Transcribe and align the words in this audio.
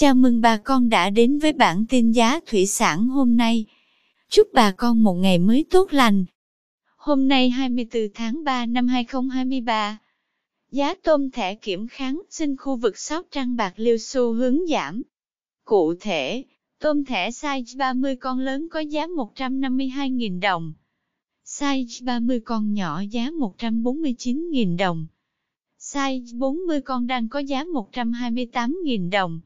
Chào 0.00 0.14
mừng 0.14 0.40
bà 0.40 0.56
con 0.56 0.88
đã 0.88 1.10
đến 1.10 1.38
với 1.38 1.52
bản 1.52 1.84
tin 1.88 2.12
giá 2.12 2.40
thủy 2.46 2.66
sản 2.66 3.08
hôm 3.08 3.36
nay. 3.36 3.64
Chúc 4.28 4.48
bà 4.52 4.70
con 4.70 5.02
một 5.02 5.14
ngày 5.14 5.38
mới 5.38 5.64
tốt 5.70 5.92
lành. 5.92 6.24
Hôm 6.96 7.28
nay 7.28 7.50
24 7.50 8.02
tháng 8.14 8.44
3 8.44 8.66
năm 8.66 8.88
2023, 8.88 9.98
giá 10.70 10.94
tôm 10.94 11.30
thẻ 11.30 11.54
kiểm 11.54 11.88
kháng 11.88 12.22
sinh 12.30 12.56
khu 12.56 12.76
vực 12.76 12.98
Sóc 12.98 13.26
Trăng 13.30 13.56
Bạc 13.56 13.72
Liêu 13.76 13.98
xu 13.98 14.32
hướng 14.32 14.58
giảm. 14.70 15.02
Cụ 15.64 15.94
thể, 16.00 16.44
tôm 16.80 17.04
thẻ 17.04 17.30
size 17.30 17.78
30 17.78 18.16
con 18.16 18.38
lớn 18.38 18.68
có 18.70 18.80
giá 18.80 19.06
152.000 19.06 20.40
đồng, 20.40 20.72
size 21.46 22.04
30 22.04 22.40
con 22.40 22.74
nhỏ 22.74 23.02
giá 23.10 23.30
149.000 23.30 24.76
đồng, 24.76 25.06
size 25.80 26.38
40 26.38 26.80
con 26.80 27.06
đang 27.06 27.28
có 27.28 27.38
giá 27.38 27.64
128.000 27.64 29.10
đồng. 29.10 29.40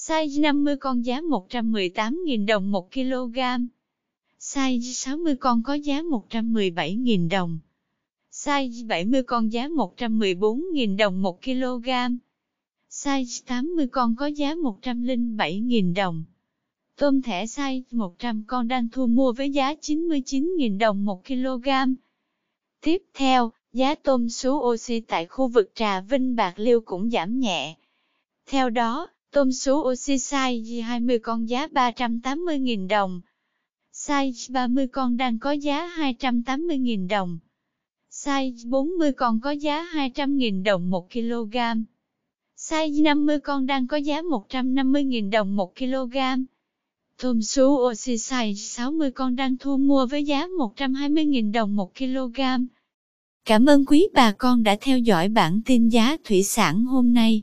Size 0.00 0.40
50 0.40 0.76
con 0.76 1.04
giá 1.04 1.20
118.000 1.20 2.46
đồng 2.46 2.70
1 2.70 2.92
kg. 2.92 3.38
Size 4.38 4.92
60 4.92 5.36
con 5.36 5.62
có 5.62 5.74
giá 5.74 6.02
117.000 6.02 7.28
đồng. 7.28 7.58
Size 8.32 8.86
70 8.86 9.22
con 9.22 9.52
giá 9.52 9.68
114.000 9.68 10.96
đồng 10.96 11.22
1 11.22 11.42
kg. 11.42 11.88
Size 12.90 13.42
80 13.46 13.86
con 13.86 14.16
có 14.16 14.26
giá 14.26 14.54
107.000 14.54 15.94
đồng. 15.94 16.24
Tôm 16.96 17.22
thẻ 17.22 17.44
size 17.44 17.82
100 17.90 18.44
con 18.46 18.68
đang 18.68 18.88
thu 18.88 19.06
mua 19.06 19.32
với 19.32 19.50
giá 19.50 19.74
99.000 19.74 20.78
đồng 20.78 21.04
1 21.04 21.24
kg. 21.26 21.68
Tiếp 22.80 23.02
theo, 23.14 23.52
giá 23.72 23.94
tôm 23.94 24.28
sú 24.28 24.50
oxy 24.50 25.00
tại 25.00 25.26
khu 25.26 25.48
vực 25.48 25.70
Trà 25.74 26.00
Vinh 26.00 26.36
Bạc 26.36 26.54
Liêu 26.56 26.80
cũng 26.80 27.10
giảm 27.10 27.40
nhẹ. 27.40 27.76
Theo 28.46 28.70
đó, 28.70 29.08
Tôm 29.32 29.52
sú 29.52 29.72
oxy 29.72 30.18
size 30.18 30.82
20 30.82 31.18
con 31.18 31.48
giá 31.48 31.66
380.000 31.66 32.88
đồng. 32.88 33.20
Size 33.92 34.52
30 34.52 34.86
con 34.86 35.16
đang 35.16 35.38
có 35.38 35.52
giá 35.52 35.96
280.000 35.96 37.08
đồng. 37.08 37.38
Size 38.10 38.68
40 38.70 39.12
con 39.12 39.40
có 39.40 39.50
giá 39.50 39.86
200.000 39.92 40.62
đồng 40.62 40.90
1 40.90 41.12
kg. 41.12 41.56
Size 42.56 43.02
50 43.02 43.40
con 43.40 43.66
đang 43.66 43.86
có 43.86 43.96
giá 43.96 44.22
150.000 44.22 45.30
đồng 45.30 45.56
1 45.56 45.76
kg. 45.76 46.16
Tôm 47.22 47.42
sú 47.42 47.90
oxy 47.90 48.14
size 48.14 48.54
60 48.54 49.10
con 49.10 49.36
đang 49.36 49.56
thu 49.56 49.76
mua 49.76 50.06
với 50.06 50.24
giá 50.24 50.46
120.000 50.46 51.52
đồng 51.52 51.76
1 51.76 51.94
kg. 51.98 52.40
Cảm 53.44 53.66
ơn 53.66 53.84
quý 53.84 54.08
bà 54.14 54.32
con 54.32 54.62
đã 54.62 54.76
theo 54.80 54.98
dõi 54.98 55.28
bản 55.28 55.60
tin 55.64 55.88
giá 55.88 56.16
thủy 56.24 56.42
sản 56.42 56.84
hôm 56.84 57.14
nay. 57.14 57.42